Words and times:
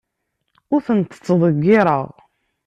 Ur 0.73 0.81
tent-ttḍeyyireɣ. 0.85 2.05